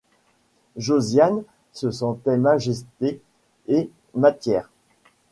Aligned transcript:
Josiane 0.77 1.43
se 1.73 1.91
sentait 1.91 2.35
majesté 2.39 3.21
et 3.67 3.91
matière. 4.15 4.71